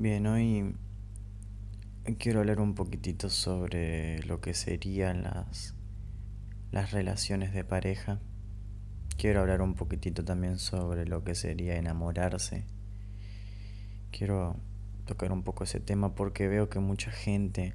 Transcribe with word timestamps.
Bien, 0.00 0.28
hoy 0.28 0.76
quiero 2.20 2.38
hablar 2.38 2.60
un 2.60 2.76
poquitito 2.76 3.28
sobre 3.28 4.22
lo 4.22 4.40
que 4.40 4.54
serían 4.54 5.24
las, 5.24 5.74
las 6.70 6.92
relaciones 6.92 7.52
de 7.52 7.64
pareja. 7.64 8.20
Quiero 9.16 9.40
hablar 9.40 9.60
un 9.60 9.74
poquitito 9.74 10.24
también 10.24 10.60
sobre 10.60 11.04
lo 11.04 11.24
que 11.24 11.34
sería 11.34 11.74
enamorarse. 11.74 12.64
Quiero 14.12 14.54
tocar 15.04 15.32
un 15.32 15.42
poco 15.42 15.64
ese 15.64 15.80
tema 15.80 16.14
porque 16.14 16.46
veo 16.46 16.68
que 16.68 16.78
mucha 16.78 17.10
gente, 17.10 17.74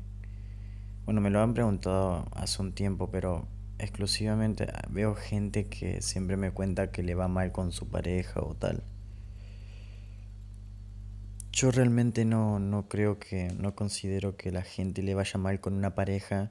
bueno, 1.04 1.20
me 1.20 1.30
lo 1.30 1.42
han 1.42 1.54
preguntado 1.54 2.30
hace 2.32 2.62
un 2.62 2.72
tiempo, 2.72 3.12
pero 3.12 3.50
exclusivamente 3.80 4.72
veo 4.90 5.14
gente 5.14 5.66
que 5.66 6.02
siempre 6.02 6.38
me 6.38 6.52
cuenta 6.52 6.90
que 6.90 7.04
le 7.04 7.16
va 7.16 7.28
mal 7.28 7.52
con 7.52 7.74
su 7.74 7.90
pareja 7.90 8.40
o 8.40 8.56
tal. 8.56 8.82
Yo 11.54 11.70
realmente 11.70 12.26
no, 12.26 12.58
no 12.58 12.90
creo 12.90 13.20
que, 13.20 13.50
no 13.60 13.76
considero 13.76 14.36
que 14.36 14.52
la 14.52 14.64
gente 14.64 15.04
le 15.04 15.14
vaya 15.14 15.38
mal 15.38 15.60
con 15.60 15.76
una 15.76 15.94
pareja 15.94 16.50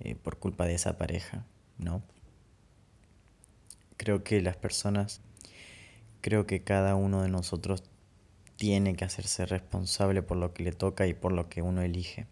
eh, 0.00 0.16
por 0.16 0.40
culpa 0.40 0.66
de 0.66 0.74
esa 0.74 0.98
pareja, 0.98 1.46
¿no? 1.78 2.02
Creo 3.96 4.24
que 4.24 4.42
las 4.42 4.56
personas, 4.56 5.20
creo 6.20 6.48
que 6.48 6.64
cada 6.64 6.96
uno 6.96 7.22
de 7.22 7.28
nosotros 7.28 7.84
tiene 8.56 8.96
que 8.96 9.04
hacerse 9.04 9.46
responsable 9.46 10.20
por 10.20 10.36
lo 10.36 10.52
que 10.52 10.64
le 10.64 10.72
toca 10.72 11.06
y 11.06 11.14
por 11.14 11.30
lo 11.30 11.48
que 11.48 11.62
uno 11.62 11.82
elige. 11.82 12.26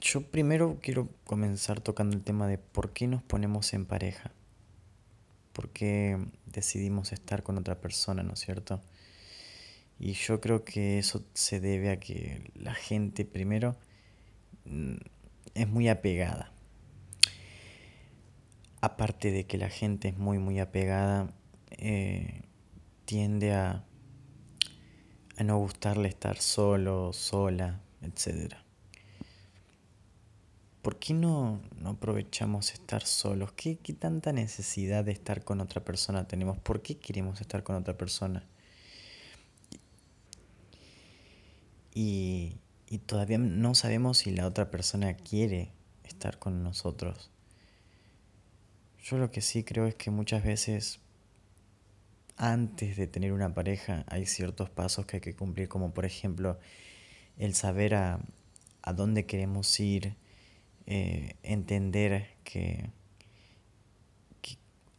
Yo 0.00 0.22
primero 0.22 0.78
quiero 0.80 1.10
comenzar 1.24 1.82
tocando 1.82 2.16
el 2.16 2.24
tema 2.24 2.48
de 2.48 2.56
por 2.56 2.94
qué 2.94 3.06
nos 3.06 3.22
ponemos 3.22 3.74
en 3.74 3.84
pareja 3.84 4.32
por 5.56 5.70
qué 5.70 6.18
decidimos 6.44 7.12
estar 7.12 7.42
con 7.42 7.56
otra 7.56 7.80
persona, 7.80 8.22
¿no 8.22 8.34
es 8.34 8.40
cierto? 8.40 8.82
Y 9.98 10.12
yo 10.12 10.38
creo 10.38 10.66
que 10.66 10.98
eso 10.98 11.24
se 11.32 11.60
debe 11.60 11.88
a 11.90 11.98
que 11.98 12.52
la 12.54 12.74
gente 12.74 13.24
primero 13.24 13.74
mm, 14.66 14.96
es 15.54 15.66
muy 15.66 15.88
apegada. 15.88 16.52
Aparte 18.82 19.30
de 19.30 19.46
que 19.46 19.56
la 19.56 19.70
gente 19.70 20.08
es 20.08 20.18
muy, 20.18 20.36
muy 20.36 20.60
apegada, 20.60 21.32
eh, 21.70 22.42
tiende 23.06 23.54
a, 23.54 23.82
a 25.38 25.42
no 25.42 25.56
gustarle 25.56 26.08
estar 26.08 26.36
solo, 26.36 27.14
sola, 27.14 27.80
etcétera. 28.02 28.65
¿Por 30.86 31.00
qué 31.00 31.14
no, 31.14 31.60
no 31.80 31.90
aprovechamos 31.90 32.72
estar 32.72 33.04
solos? 33.04 33.50
¿Qué, 33.56 33.74
tanta 33.98 34.32
necesidad 34.32 35.04
de 35.04 35.10
estar 35.10 35.42
con 35.42 35.60
otra 35.60 35.84
persona 35.84 36.28
tenemos? 36.28 36.58
¿Por 36.58 36.80
qué 36.80 36.96
queremos 36.96 37.40
estar 37.40 37.64
con 37.64 37.74
otra 37.74 37.98
persona? 37.98 38.44
Y, 41.92 42.58
y 42.88 42.98
todavía 42.98 43.36
no 43.38 43.74
sabemos 43.74 44.18
si 44.18 44.30
la 44.30 44.46
otra 44.46 44.70
persona 44.70 45.16
quiere 45.16 45.72
estar 46.04 46.38
con 46.38 46.62
nosotros. 46.62 47.32
Yo 49.02 49.18
lo 49.18 49.32
que 49.32 49.40
sí 49.40 49.64
creo 49.64 49.86
es 49.86 49.96
que 49.96 50.12
muchas 50.12 50.44
veces 50.44 51.00
antes 52.36 52.96
de 52.96 53.08
tener 53.08 53.32
una 53.32 53.52
pareja 53.52 54.04
hay 54.06 54.24
ciertos 54.26 54.70
pasos 54.70 55.04
que 55.04 55.16
hay 55.16 55.20
que 55.20 55.34
cumplir, 55.34 55.68
como 55.68 55.92
por 55.92 56.04
ejemplo 56.04 56.60
el 57.38 57.56
saber 57.56 57.96
a, 57.96 58.20
a 58.82 58.92
dónde 58.92 59.26
queremos 59.26 59.80
ir, 59.80 60.14
eh, 60.86 61.34
entender 61.42 62.28
que, 62.44 62.90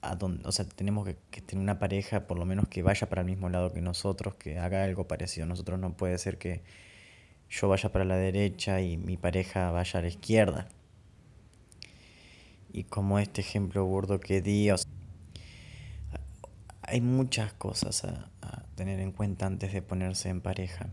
a 0.01 0.17
o 0.43 0.51
sea, 0.51 0.65
tenemos 0.65 1.05
que, 1.05 1.17
que, 1.31 1.41
tener 1.41 1.63
una 1.63 1.79
pareja 1.79 2.27
por 2.27 2.37
lo 2.37 2.45
menos 2.45 2.67
que 2.67 2.83
vaya 2.83 3.09
para 3.09 3.21
el 3.21 3.27
mismo 3.27 3.49
lado 3.49 3.73
que 3.73 3.81
nosotros, 3.81 4.35
que 4.35 4.59
haga 4.59 4.83
algo 4.83 5.07
parecido. 5.07 5.47
Nosotros 5.47 5.79
no 5.79 5.95
puede 5.95 6.17
ser 6.17 6.37
que 6.37 6.61
yo 7.49 7.69
vaya 7.69 7.91
para 7.91 8.05
la 8.05 8.17
derecha 8.17 8.81
y 8.81 8.97
mi 8.97 9.17
pareja 9.17 9.71
vaya 9.71 9.99
a 9.99 10.01
la 10.01 10.09
izquierda. 10.09 10.67
Y 12.71 12.83
como 12.83 13.19
este 13.19 13.41
ejemplo 13.41 13.85
burdo 13.85 14.19
que 14.19 14.41
di, 14.41 14.69
hay 16.81 17.01
muchas 17.01 17.53
cosas 17.53 18.03
a 18.03 18.63
tener 18.75 18.99
en 18.99 19.11
cuenta 19.11 19.45
antes 19.45 19.73
de 19.73 19.81
ponerse 19.81 20.29
en 20.29 20.41
pareja. 20.41 20.89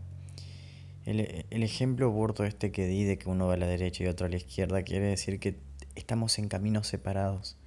El, 1.05 1.63
ejemplo 1.63 2.09
burdo 2.09 2.45
este 2.45 2.71
que 2.71 2.87
di 2.87 3.03
de 3.03 3.19
que 3.19 3.29
uno 3.29 3.45
va 3.45 3.53
a 3.53 3.57
la 3.57 3.67
derecha 3.67 4.03
y 4.03 4.07
otro 4.07 4.25
a 4.25 4.29
la 4.29 4.37
izquierda 4.37 4.81
quiere 4.81 5.05
decir 5.05 5.39
que 5.39 5.59
estamos 5.93 6.39
en 6.39 6.47
caminos 6.47 6.87
separados 6.87 7.57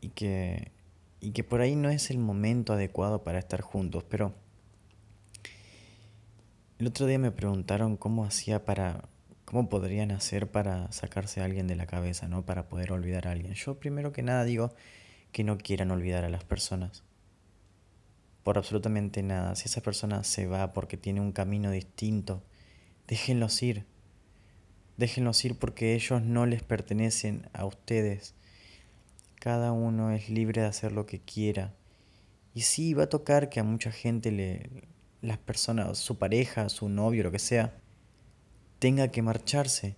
y 0.00 0.08
que, 0.08 0.72
y 1.20 1.30
que 1.30 1.44
por 1.44 1.60
ahí 1.60 1.76
no 1.76 1.88
es 1.88 2.10
el 2.10 2.18
momento 2.18 2.72
adecuado 2.72 3.22
para 3.22 3.38
estar 3.38 3.60
juntos. 3.60 4.02
Pero 4.08 4.34
el 6.80 6.88
otro 6.88 7.06
día 7.06 7.20
me 7.20 7.30
preguntaron 7.30 7.96
cómo 7.96 8.24
hacía 8.24 8.64
para, 8.64 9.08
cómo 9.44 9.68
podrían 9.68 10.10
hacer 10.10 10.50
para 10.50 10.90
sacarse 10.90 11.40
a 11.40 11.44
alguien 11.44 11.68
de 11.68 11.76
la 11.76 11.86
cabeza, 11.86 12.26
¿no? 12.26 12.44
Para 12.44 12.66
poder 12.68 12.90
olvidar 12.90 13.28
a 13.28 13.32
alguien. 13.32 13.54
Yo 13.54 13.78
primero 13.78 14.12
que 14.12 14.22
nada 14.22 14.42
digo 14.42 14.74
que 15.30 15.44
no 15.44 15.58
quieran 15.58 15.92
olvidar 15.92 16.24
a 16.24 16.28
las 16.28 16.42
personas 16.42 17.04
por 18.42 18.58
absolutamente 18.58 19.22
nada. 19.22 19.54
Si 19.54 19.66
esa 19.66 19.80
persona 19.80 20.24
se 20.24 20.46
va 20.46 20.72
porque 20.72 20.96
tiene 20.96 21.20
un 21.20 21.32
camino 21.32 21.70
distinto, 21.70 22.42
déjenlos 23.06 23.62
ir. 23.62 23.86
Déjenlos 24.96 25.44
ir 25.44 25.58
porque 25.58 25.94
ellos 25.94 26.22
no 26.22 26.46
les 26.46 26.62
pertenecen 26.62 27.48
a 27.52 27.64
ustedes. 27.64 28.34
Cada 29.36 29.72
uno 29.72 30.10
es 30.10 30.28
libre 30.28 30.60
de 30.62 30.66
hacer 30.66 30.92
lo 30.92 31.06
que 31.06 31.20
quiera. 31.20 31.74
Y 32.54 32.62
sí, 32.62 32.94
va 32.94 33.04
a 33.04 33.08
tocar 33.08 33.48
que 33.48 33.60
a 33.60 33.64
mucha 33.64 33.92
gente 33.92 34.32
le, 34.32 34.68
las 35.22 35.38
personas, 35.38 35.98
su 35.98 36.18
pareja, 36.18 36.68
su 36.68 36.88
novio, 36.88 37.22
lo 37.22 37.30
que 37.30 37.38
sea, 37.38 37.74
tenga 38.78 39.08
que 39.08 39.22
marcharse. 39.22 39.96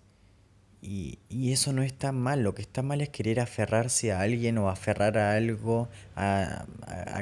Y, 0.85 1.21
eso 1.53 1.73
no 1.73 1.83
está 1.83 2.11
mal, 2.11 2.43
lo 2.43 2.55
que 2.55 2.63
está 2.63 2.83
mal 2.83 3.01
es 3.03 3.09
querer 3.11 3.39
aferrarse 3.39 4.11
a 4.11 4.21
alguien 4.21 4.59
o 4.59 4.69
aferrar 4.69 5.17
a 5.17 5.37
algo, 5.37 5.89
a, 6.17 6.67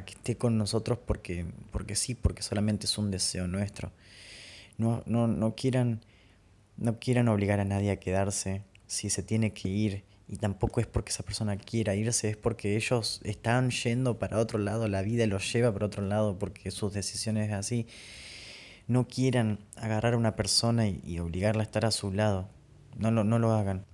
que 0.06 0.14
esté 0.14 0.36
con 0.36 0.56
nosotros 0.56 0.98
porque, 1.04 1.44
porque 1.70 1.94
sí, 1.94 2.14
porque 2.14 2.42
solamente 2.42 2.86
es 2.86 2.96
un 2.96 3.10
deseo 3.10 3.46
nuestro. 3.46 3.92
No, 4.78 5.02
no, 5.04 5.26
no, 5.26 5.54
quieran, 5.56 6.00
no 6.78 6.98
quieran 6.98 7.28
obligar 7.28 7.60
a 7.60 7.66
nadie 7.66 7.90
a 7.90 8.00
quedarse 8.00 8.62
si 8.86 9.10
se 9.10 9.22
tiene 9.22 9.52
que 9.52 9.68
ir. 9.68 10.04
Y 10.26 10.36
tampoco 10.36 10.80
es 10.80 10.86
porque 10.86 11.10
esa 11.10 11.24
persona 11.24 11.56
quiera 11.58 11.94
irse, 11.94 12.30
es 12.30 12.36
porque 12.38 12.76
ellos 12.76 13.20
están 13.24 13.70
yendo 13.70 14.18
para 14.18 14.38
otro 14.38 14.58
lado, 14.58 14.88
la 14.88 15.02
vida 15.02 15.26
los 15.26 15.52
lleva 15.52 15.72
para 15.72 15.86
otro 15.86 16.02
lado 16.02 16.38
porque 16.38 16.70
sus 16.70 16.94
decisiones 16.94 17.48
es 17.48 17.54
así. 17.54 17.86
No 18.88 19.06
quieran 19.06 19.58
agarrar 19.76 20.14
a 20.14 20.18
una 20.18 20.34
persona 20.36 20.88
y 20.88 21.18
obligarla 21.18 21.62
a 21.62 21.64
estar 21.64 21.84
a 21.84 21.90
su 21.90 22.10
lado 22.12 22.48
no 22.96 23.10
lo, 23.10 23.24
no 23.24 23.38
lo 23.38 23.52
hagan. 23.52 23.84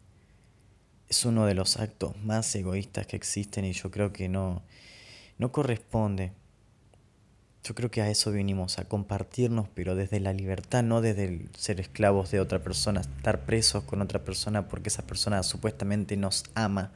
Es 1.08 1.24
uno 1.24 1.46
de 1.46 1.54
los 1.54 1.76
actos 1.76 2.16
más 2.18 2.52
egoístas 2.54 3.06
que 3.06 3.16
existen 3.16 3.64
y 3.64 3.72
yo 3.72 3.90
creo 3.90 4.12
que 4.12 4.28
no, 4.28 4.62
no 5.38 5.52
corresponde. 5.52 6.32
Yo 7.62 7.74
creo 7.74 7.90
que 7.90 8.00
a 8.00 8.10
eso 8.10 8.30
vinimos, 8.30 8.78
a 8.78 8.84
compartirnos, 8.84 9.68
pero 9.68 9.96
desde 9.96 10.20
la 10.20 10.32
libertad, 10.32 10.82
no 10.84 11.00
desde 11.00 11.48
ser 11.56 11.80
esclavos 11.80 12.30
de 12.30 12.40
otra 12.40 12.60
persona, 12.60 13.00
estar 13.00 13.44
presos 13.44 13.82
con 13.84 14.02
otra 14.02 14.24
persona 14.24 14.68
porque 14.68 14.88
esa 14.88 15.02
persona 15.06 15.42
supuestamente 15.42 16.16
nos 16.16 16.44
ama. 16.54 16.92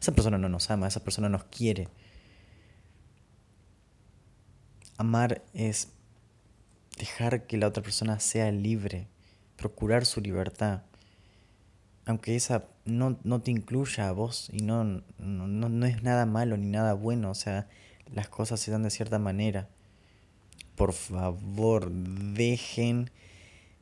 Esa 0.00 0.12
persona 0.12 0.36
no 0.36 0.48
nos 0.48 0.70
ama, 0.70 0.88
esa 0.88 1.02
persona 1.02 1.28
nos 1.28 1.44
quiere. 1.44 1.88
Amar 4.98 5.42
es 5.54 5.88
dejar 6.98 7.46
que 7.46 7.56
la 7.56 7.68
otra 7.68 7.82
persona 7.82 8.20
sea 8.20 8.50
libre, 8.50 9.08
procurar 9.56 10.04
su 10.04 10.20
libertad 10.20 10.82
aunque 12.06 12.36
esa 12.36 12.68
no, 12.84 13.40
te 13.42 13.50
incluya 13.50 14.08
a 14.08 14.12
vos 14.12 14.48
y 14.52 14.62
no, 14.62 14.84
no, 14.84 15.46
no, 15.46 15.86
es 15.86 16.02
nada 16.02 16.26
malo 16.26 16.56
ni 16.56 16.66
nada 16.66 16.94
bueno, 16.94 17.30
o 17.30 17.34
sea, 17.34 17.68
las 18.12 18.28
cosas 18.28 18.60
se 18.60 18.70
dan 18.70 18.82
de 18.82 18.90
cierta 18.90 19.18
manera. 19.18 19.68
Por 20.74 20.92
favor, 20.92 21.90
dejen, 21.92 23.10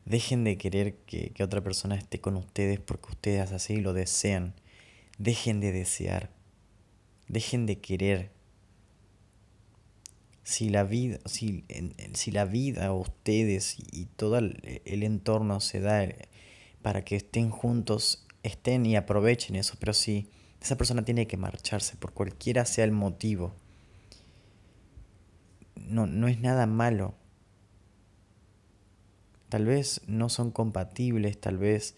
de 0.04 0.58
querer 0.58 0.96
que, 1.06 1.30
que 1.30 1.44
otra 1.44 1.62
persona 1.62 1.94
esté 1.94 2.20
con 2.20 2.36
ustedes 2.36 2.78
porque 2.80 3.10
ustedes 3.10 3.52
así 3.52 3.76
lo 3.76 3.92
desean. 3.92 4.54
Dejen 5.18 5.60
de 5.60 5.72
desear, 5.72 6.30
dejen 7.28 7.66
de 7.66 7.78
querer. 7.78 8.30
Si 10.42 10.68
la 10.68 10.82
vida, 10.84 11.18
si, 11.26 11.64
si 12.14 12.32
la 12.32 12.44
vida, 12.44 12.92
ustedes 12.92 13.76
y 13.92 14.06
todo 14.16 14.38
el 14.38 15.02
entorno 15.02 15.60
se 15.60 15.80
da 15.80 16.08
para 16.82 17.04
que 17.04 17.16
estén 17.16 17.50
juntos, 17.50 18.26
estén 18.42 18.86
y 18.86 18.96
aprovechen 18.96 19.56
eso, 19.56 19.76
pero 19.78 19.92
si 19.92 20.30
esa 20.60 20.76
persona 20.76 21.04
tiene 21.04 21.26
que 21.26 21.36
marcharse 21.36 21.96
por 21.96 22.12
cualquiera 22.12 22.64
sea 22.64 22.84
el 22.84 22.92
motivo, 22.92 23.54
no, 25.76 26.06
no 26.06 26.28
es 26.28 26.40
nada 26.40 26.66
malo. 26.66 27.14
Tal 29.48 29.66
vez 29.66 30.02
no 30.06 30.28
son 30.28 30.52
compatibles, 30.52 31.40
tal 31.40 31.58
vez 31.58 31.96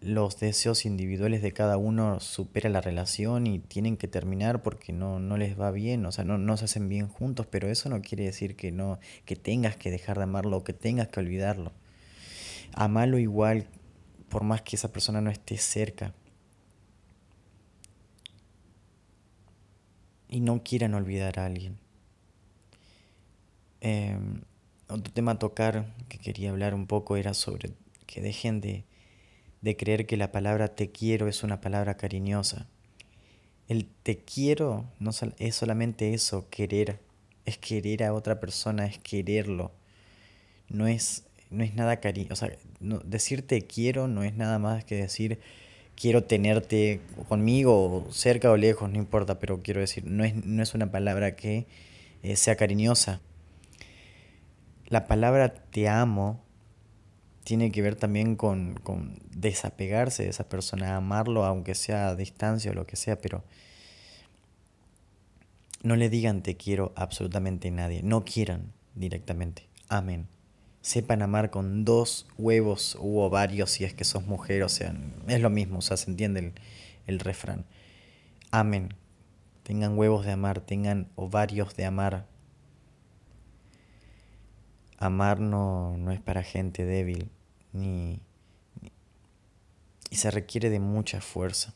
los 0.00 0.38
deseos 0.38 0.84
individuales 0.84 1.42
de 1.42 1.52
cada 1.52 1.76
uno 1.78 2.20
supera 2.20 2.70
la 2.70 2.80
relación 2.80 3.46
y 3.46 3.58
tienen 3.58 3.96
que 3.96 4.08
terminar 4.08 4.62
porque 4.62 4.92
no, 4.92 5.18
no 5.18 5.36
les 5.36 5.58
va 5.58 5.70
bien, 5.70 6.06
o 6.06 6.12
sea, 6.12 6.24
no, 6.24 6.38
no 6.38 6.56
se 6.56 6.66
hacen 6.66 6.88
bien 6.88 7.08
juntos, 7.08 7.46
pero 7.50 7.68
eso 7.68 7.88
no 7.88 8.02
quiere 8.02 8.24
decir 8.24 8.56
que 8.56 8.70
no, 8.70 8.98
que 9.24 9.36
tengas 9.36 9.76
que 9.76 9.90
dejar 9.90 10.18
de 10.18 10.24
amarlo 10.24 10.58
o 10.58 10.64
que 10.64 10.72
tengas 10.72 11.08
que 11.08 11.20
olvidarlo. 11.20 11.72
Amalo 12.72 13.18
igual, 13.18 13.68
por 14.28 14.42
más 14.44 14.62
que 14.62 14.76
esa 14.76 14.92
persona 14.92 15.20
no 15.20 15.30
esté 15.30 15.56
cerca. 15.58 16.12
Y 20.28 20.40
no 20.40 20.62
quieran 20.62 20.94
olvidar 20.94 21.38
a 21.38 21.46
alguien. 21.46 21.78
Em, 23.80 24.42
otro 24.88 25.12
tema 25.12 25.32
a 25.32 25.38
tocar 25.38 25.94
que 26.08 26.18
quería 26.18 26.50
hablar 26.50 26.74
un 26.74 26.86
poco 26.86 27.16
era 27.16 27.34
sobre 27.34 27.74
que 28.06 28.20
dejen 28.20 28.60
de 28.60 28.84
de 29.66 29.76
creer 29.76 30.06
que 30.06 30.16
la 30.16 30.30
palabra 30.30 30.76
te 30.76 30.92
quiero 30.92 31.26
es 31.26 31.42
una 31.42 31.60
palabra 31.60 31.96
cariñosa. 31.96 32.68
El 33.66 33.86
te 33.86 34.18
quiero 34.18 34.84
no 35.00 35.10
es 35.38 35.54
solamente 35.56 36.14
eso, 36.14 36.48
querer. 36.50 37.00
Es 37.44 37.58
querer 37.58 38.04
a 38.04 38.12
otra 38.14 38.38
persona, 38.38 38.86
es 38.86 38.98
quererlo. 38.98 39.72
No 40.68 40.86
es, 40.86 41.24
no 41.50 41.64
es 41.64 41.74
nada 41.74 42.00
cariño. 42.00 42.28
O 42.32 42.36
sea, 42.36 42.50
no, 42.80 42.98
decir 43.00 43.46
te 43.46 43.62
quiero 43.62 44.08
no 44.08 44.22
es 44.24 44.34
nada 44.34 44.58
más 44.58 44.84
que 44.84 44.96
decir 44.96 45.38
quiero 45.96 46.24
tenerte 46.24 47.00
conmigo, 47.28 48.06
cerca 48.10 48.50
o 48.50 48.56
lejos, 48.56 48.90
no 48.90 48.98
importa, 48.98 49.38
pero 49.38 49.62
quiero 49.62 49.80
decir, 49.80 50.04
no 50.06 50.24
es, 50.24 50.34
no 50.44 50.62
es 50.62 50.74
una 50.74 50.90
palabra 50.90 51.36
que 51.36 51.66
eh, 52.22 52.36
sea 52.36 52.56
cariñosa. 52.56 53.20
La 54.88 55.06
palabra 55.06 55.54
te 55.54 55.88
amo 55.88 56.46
tiene 57.46 57.70
que 57.70 57.80
ver 57.80 57.94
también 57.94 58.34
con, 58.34 58.74
desapegarse 59.30 60.24
de 60.24 60.30
esa 60.30 60.48
persona, 60.48 60.96
amarlo 60.96 61.44
aunque 61.44 61.76
sea 61.76 62.08
a 62.08 62.16
distancia 62.16 62.72
o 62.72 62.74
lo 62.74 62.86
que 62.86 62.96
sea, 62.96 63.20
pero 63.20 63.44
no 65.84 65.94
le 65.94 66.10
digan 66.10 66.42
te 66.42 66.56
quiero 66.56 66.92
absolutamente 66.96 67.70
nadie, 67.70 68.02
no 68.02 68.24
quieran 68.24 68.72
directamente, 68.96 69.68
amen. 69.88 70.26
Sepan 70.86 71.20
amar 71.20 71.50
con 71.50 71.84
dos 71.84 72.28
huevos 72.38 72.96
u 73.00 73.18
ovarios 73.18 73.72
si 73.72 73.82
es 73.82 73.92
que 73.92 74.04
sos 74.04 74.24
mujer, 74.24 74.62
o 74.62 74.68
sea, 74.68 74.94
es 75.26 75.40
lo 75.40 75.50
mismo, 75.50 75.78
o 75.78 75.82
sea, 75.82 75.96
se 75.96 76.08
entiende 76.08 76.38
el, 76.38 76.52
el 77.08 77.18
refrán. 77.18 77.64
Amen, 78.52 78.94
tengan 79.64 79.98
huevos 79.98 80.24
de 80.24 80.30
amar, 80.30 80.60
tengan 80.60 81.08
ovarios 81.16 81.74
de 81.74 81.86
amar. 81.86 82.28
Amar 84.96 85.40
no, 85.40 85.96
no 85.96 86.12
es 86.12 86.20
para 86.20 86.44
gente 86.44 86.84
débil, 86.84 87.32
ni, 87.72 88.20
y 90.08 90.16
se 90.16 90.30
requiere 90.30 90.70
de 90.70 90.78
mucha 90.78 91.20
fuerza. 91.20 91.74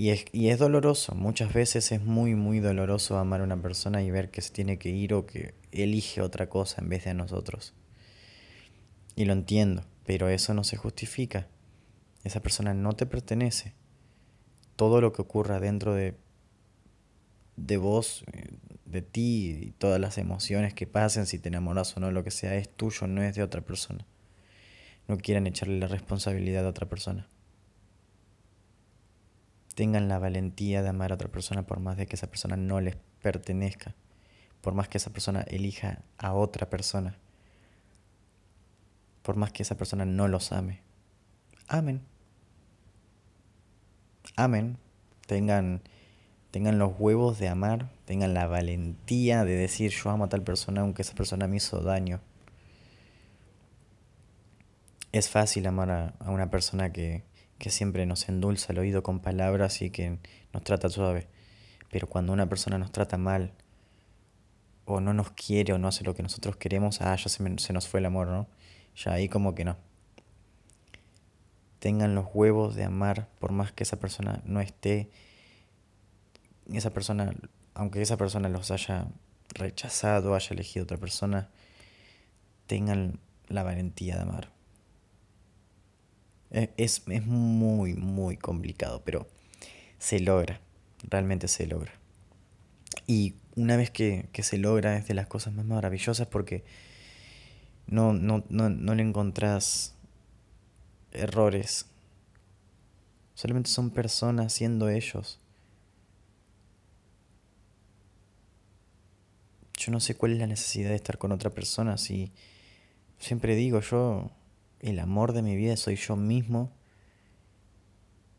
Y 0.00 0.10
es, 0.10 0.26
y 0.30 0.50
es 0.50 0.60
doloroso, 0.60 1.16
muchas 1.16 1.52
veces 1.52 1.90
es 1.90 2.00
muy, 2.00 2.36
muy 2.36 2.60
doloroso 2.60 3.18
amar 3.18 3.40
a 3.40 3.42
una 3.42 3.60
persona 3.60 4.00
y 4.00 4.12
ver 4.12 4.30
que 4.30 4.42
se 4.42 4.52
tiene 4.52 4.78
que 4.78 4.90
ir 4.90 5.12
o 5.12 5.26
que 5.26 5.54
elige 5.72 6.20
otra 6.20 6.48
cosa 6.48 6.80
en 6.80 6.88
vez 6.88 7.02
de 7.02 7.10
a 7.10 7.14
nosotros. 7.14 7.74
Y 9.16 9.24
lo 9.24 9.32
entiendo, 9.32 9.82
pero 10.06 10.28
eso 10.28 10.54
no 10.54 10.62
se 10.62 10.76
justifica. 10.76 11.48
Esa 12.22 12.40
persona 12.40 12.74
no 12.74 12.92
te 12.92 13.06
pertenece. 13.06 13.74
Todo 14.76 15.00
lo 15.00 15.12
que 15.12 15.22
ocurra 15.22 15.58
dentro 15.58 15.96
de, 15.96 16.14
de 17.56 17.76
vos, 17.76 18.22
eh, 18.32 18.52
de 18.84 19.02
ti 19.02 19.58
y 19.62 19.70
todas 19.72 20.00
las 20.00 20.16
emociones 20.16 20.74
que 20.74 20.86
pasen, 20.86 21.26
si 21.26 21.40
te 21.40 21.48
enamoras 21.48 21.96
o 21.96 22.00
no, 22.00 22.12
lo 22.12 22.22
que 22.22 22.30
sea, 22.30 22.54
es 22.54 22.68
tuyo, 22.68 23.08
no 23.08 23.20
es 23.24 23.34
de 23.34 23.42
otra 23.42 23.62
persona 23.62 24.06
no 25.08 25.16
quieran 25.16 25.46
echarle 25.46 25.78
la 25.78 25.88
responsabilidad 25.88 26.66
a 26.66 26.68
otra 26.68 26.86
persona. 26.86 27.26
Tengan 29.78 30.08
la 30.08 30.18
valentía 30.18 30.82
de 30.82 30.88
amar 30.88 31.12
a 31.12 31.14
otra 31.14 31.28
persona 31.28 31.62
por 31.64 31.78
más 31.78 31.96
de 31.96 32.08
que 32.08 32.16
esa 32.16 32.26
persona 32.26 32.56
no 32.56 32.80
les 32.80 32.96
pertenezca, 33.22 33.94
por 34.60 34.74
más 34.74 34.88
que 34.88 34.98
esa 34.98 35.10
persona 35.10 35.42
elija 35.42 36.02
a 36.18 36.32
otra 36.32 36.68
persona, 36.68 37.16
por 39.22 39.36
más 39.36 39.52
que 39.52 39.62
esa 39.62 39.76
persona 39.76 40.04
no 40.04 40.26
los 40.26 40.50
ame. 40.50 40.80
Amen. 41.68 42.00
Amen. 44.34 44.78
Tengan, 45.28 45.80
tengan 46.50 46.80
los 46.80 46.98
huevos 46.98 47.38
de 47.38 47.46
amar, 47.46 47.88
tengan 48.04 48.34
la 48.34 48.48
valentía 48.48 49.44
de 49.44 49.54
decir 49.54 49.92
yo 49.92 50.10
amo 50.10 50.24
a 50.24 50.28
tal 50.28 50.42
persona 50.42 50.80
aunque 50.80 51.02
esa 51.02 51.14
persona 51.14 51.46
me 51.46 51.58
hizo 51.58 51.82
daño 51.82 52.20
es 55.12 55.28
fácil 55.28 55.66
amar 55.66 55.90
a, 55.90 56.30
una 56.30 56.50
persona 56.50 56.92
que, 56.92 57.22
que, 57.58 57.70
siempre 57.70 58.06
nos 58.06 58.28
endulza 58.28 58.72
el 58.72 58.78
oído 58.78 59.02
con 59.02 59.20
palabras 59.20 59.82
y 59.82 59.90
que 59.90 60.18
nos 60.52 60.64
trata 60.64 60.88
suave. 60.88 61.28
Pero 61.90 62.06
cuando 62.06 62.32
una 62.32 62.48
persona 62.48 62.78
nos 62.78 62.92
trata 62.92 63.16
mal, 63.18 63.52
o 64.84 65.00
no 65.00 65.12
nos 65.12 65.30
quiere 65.32 65.72
o 65.74 65.78
no 65.78 65.88
hace 65.88 66.04
lo 66.04 66.14
que 66.14 66.22
nosotros 66.22 66.56
queremos, 66.56 67.02
ah, 67.02 67.14
ya 67.14 67.28
se, 67.28 67.58
se 67.58 67.72
nos 67.72 67.88
fue 67.88 68.00
el 68.00 68.06
amor, 68.06 68.28
¿no? 68.28 68.46
Ya 68.96 69.12
ahí 69.12 69.28
como 69.28 69.54
que 69.54 69.64
no. 69.64 69.76
Tengan 71.78 72.14
los 72.14 72.26
huevos 72.32 72.74
de 72.74 72.84
amar 72.84 73.28
por 73.38 73.52
más 73.52 73.70
que 73.72 73.84
esa 73.84 73.98
persona 73.98 74.40
no 74.44 74.60
esté. 74.60 75.10
Esa 76.72 76.90
persona, 76.90 77.34
aunque 77.74 78.02
esa 78.02 78.16
persona 78.16 78.48
los 78.48 78.70
haya 78.70 79.06
rechazado, 79.50 80.34
haya 80.34 80.48
elegido 80.50 80.84
otra 80.84 80.96
persona, 80.96 81.48
tengan 82.66 83.20
la 83.48 83.62
valentía 83.62 84.16
de 84.16 84.22
amar. 84.22 84.57
Eh, 86.50 86.70
es, 86.76 87.02
es 87.08 87.26
muy, 87.26 87.94
muy 87.94 88.36
complicado, 88.36 89.02
pero 89.04 89.28
se 89.98 90.20
logra, 90.20 90.60
realmente 91.02 91.48
se 91.48 91.66
logra. 91.66 91.92
Y 93.06 93.34
una 93.56 93.76
vez 93.76 93.90
que, 93.90 94.28
que, 94.32 94.42
se 94.42 94.58
logra 94.58 94.96
es 94.96 95.08
de 95.08 95.14
las 95.14 95.26
cosas 95.26 95.52
más 95.52 95.66
maravillosas 95.66 96.26
porque 96.26 96.64
no, 97.86 98.12
no, 98.12 98.44
no, 98.48 98.70
no 98.70 98.94
le 98.94 99.02
encontrás 99.02 99.94
errores. 101.12 101.86
Solamente 103.34 103.70
son 103.70 103.90
personas 103.90 104.52
siendo 104.52 104.88
ellos. 104.88 105.40
Yo 109.76 109.92
no 109.92 110.00
sé 110.00 110.16
cuál 110.16 110.32
es 110.32 110.38
la 110.38 110.46
necesidad 110.46 110.90
de 110.90 110.96
estar 110.96 111.18
con 111.18 111.30
otra 111.32 111.50
persona 111.50 111.98
si 111.98 112.32
siempre 113.18 113.54
digo 113.54 113.80
yo 113.80 114.30
el 114.80 114.98
amor 114.98 115.32
de 115.32 115.42
mi 115.42 115.56
vida 115.56 115.76
soy 115.76 115.96
yo 115.96 116.16
mismo 116.16 116.70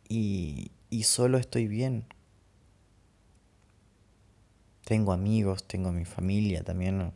y, 0.07 0.71
y 0.89 1.03
solo 1.03 1.37
estoy 1.37 1.67
bien. 1.67 2.05
Tengo 4.83 5.13
amigos, 5.13 5.65
tengo 5.67 5.91
mi 5.91 6.05
familia 6.05 6.63
también, 6.63 7.11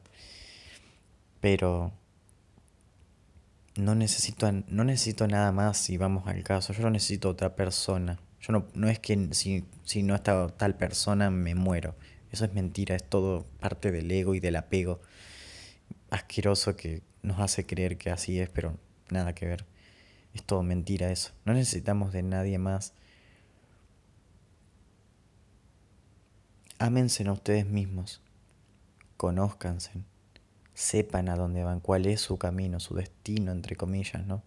pero 1.42 1.92
no 3.76 3.96
necesito, 3.96 4.52
no 4.52 4.84
necesito 4.84 5.28
nada 5.28 5.52
más 5.52 5.78
si 5.78 5.98
vamos 5.98 6.28
al 6.28 6.44
caso. 6.44 6.74
Yo 6.74 6.84
no 6.84 6.92
necesito 6.92 7.30
otra 7.30 7.56
persona. 7.56 8.20
Yo 8.40 8.54
no, 8.54 8.68
no 8.76 8.90
es 8.90 9.00
que 9.00 9.30
si, 9.32 9.66
si 9.84 10.04
no 10.04 10.16
está 10.16 10.50
tal 10.50 10.76
persona 10.76 11.32
me 11.32 11.56
muero. 11.56 11.96
Eso 12.32 12.46
es 12.46 12.54
mentira, 12.54 12.96
es 12.96 13.04
todo 13.04 13.46
parte 13.60 13.92
del 13.92 14.12
ego 14.12 14.36
y 14.36 14.40
del 14.40 14.56
apego 14.56 15.02
asqueroso 16.10 16.76
que 16.76 17.02
nos 17.24 17.40
hace 17.40 17.66
creer 17.66 17.98
que 17.98 18.12
así 18.12 18.40
es, 18.40 18.50
pero 18.50 18.78
nada 19.10 19.34
que 19.34 19.46
ver. 19.46 19.66
Es 20.34 20.44
todo 20.44 20.64
mentira 20.64 21.12
eso. 21.12 21.32
No 21.46 21.54
necesitamos 21.54 22.12
de 22.12 22.24
nadie 22.24 22.58
más. 22.58 22.94
Ámense 26.80 27.28
a 27.28 27.32
ustedes 27.32 27.66
mismos. 27.66 28.22
Conózcanse. 29.18 29.92
Sepan 30.74 31.30
a 31.30 31.36
dónde 31.36 31.64
van, 31.64 31.80
cuál 31.80 32.08
es 32.08 32.20
su 32.20 32.38
camino, 32.38 32.80
su 32.80 32.96
destino, 32.96 33.52
entre 33.52 33.76
comillas, 33.76 34.26
¿no? 34.26 34.42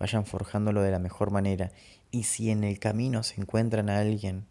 Vayan 0.00 0.26
forjándolo 0.26 0.82
de 0.82 0.90
la 0.90 0.98
mejor 0.98 1.30
manera. 1.30 1.70
Y 2.10 2.24
si 2.24 2.50
en 2.50 2.64
el 2.64 2.78
camino 2.80 3.22
se 3.22 3.40
encuentran 3.40 3.88
a 3.90 4.00
alguien 4.00 4.44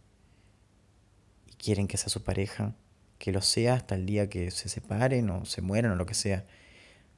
y 1.48 1.54
quieren 1.56 1.88
que 1.88 1.98
sea 1.98 2.10
su 2.10 2.24
pareja, 2.24 2.74
que 3.18 3.34
lo 3.34 3.42
sea 3.42 3.74
hasta 3.74 3.96
el 3.96 4.06
día 4.06 4.30
que 4.30 4.50
se 4.51 4.70
separen 4.70 5.30
o 5.30 5.46
se 5.46 5.62
mueran 5.62 5.92
o 5.92 5.96
lo 5.96 6.06
que 6.06 6.13
sea. 6.13 6.46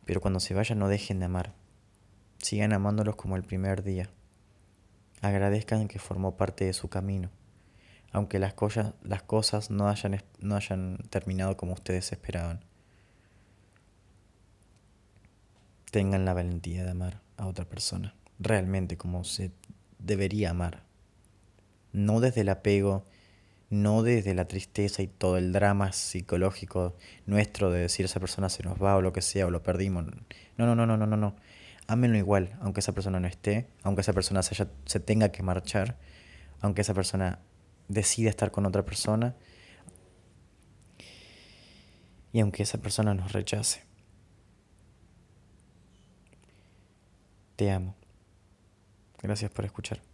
Pero 0.05 0.19
cuando 0.19 0.39
se 0.39 0.55
vayan 0.55 0.79
no 0.79 0.87
dejen 0.87 1.19
de 1.19 1.25
amar. 1.25 1.60
Sigan 2.41 2.73
amándolos 2.73 3.15
como 3.15 3.35
el 3.35 3.43
primer 3.43 3.83
día. 3.83 4.09
Agradezcan 5.21 5.87
que 5.87 5.99
formó 5.99 6.37
parte 6.37 6.65
de 6.65 6.73
su 6.73 6.89
camino, 6.89 7.29
aunque 8.11 8.39
las, 8.39 8.55
cosas, 8.55 8.93
las 9.03 9.21
cosas 9.21 9.69
no, 9.69 9.87
hayan, 9.87 10.23
no 10.39 10.55
hayan 10.55 10.97
terminado 11.11 11.55
como 11.55 11.73
ustedes 11.73 12.11
esperaban. 12.11 12.65
Tengan 15.91 16.25
la 16.25 16.33
valentía 16.33 16.83
de 16.83 16.91
amar 16.91 17.21
a 17.37 17.45
otra 17.45 17.65
persona, 17.65 18.15
realmente 18.39 18.97
como 18.97 19.23
se 19.23 19.51
debería 19.99 20.49
amar. 20.49 20.83
No 21.93 22.21
desde 22.21 22.41
el 22.41 22.49
apego, 22.49 23.05
no 23.69 24.01
desde 24.01 24.33
la 24.33 24.47
tristeza 24.47 25.03
y 25.03 25.07
todo 25.07 25.37
el 25.37 25.51
drama 25.51 25.91
psicológico 25.91 26.95
nuestro 27.27 27.69
de 27.69 27.81
decir 27.81 28.05
esa 28.05 28.19
persona 28.19 28.49
se 28.49 28.63
nos 28.63 28.81
va 28.81 28.95
o 28.95 29.01
lo 29.01 29.13
que 29.13 29.21
sea 29.21 29.45
o 29.45 29.51
lo 29.51 29.61
perdimos. 29.61 30.05
No, 30.57 30.65
no, 30.65 30.75
no, 30.75 30.87
no, 30.87 30.97
no, 30.97 31.05
no 31.05 31.35
ámenlo 31.91 32.17
igual, 32.17 32.57
aunque 32.61 32.79
esa 32.79 32.93
persona 32.93 33.19
no 33.19 33.27
esté, 33.27 33.67
aunque 33.83 34.01
esa 34.01 34.13
persona 34.13 34.41
se, 34.43 34.55
se 34.85 34.99
tenga 34.99 35.29
que 35.29 35.43
marchar, 35.43 35.97
aunque 36.61 36.81
esa 36.81 36.93
persona 36.93 37.39
decida 37.89 38.29
estar 38.29 38.51
con 38.51 38.65
otra 38.65 38.85
persona 38.85 39.35
y 42.31 42.39
aunque 42.39 42.63
esa 42.63 42.77
persona 42.77 43.13
nos 43.13 43.33
rechace. 43.33 43.83
Te 47.57 47.71
amo. 47.71 47.95
Gracias 49.21 49.51
por 49.51 49.65
escuchar. 49.65 50.10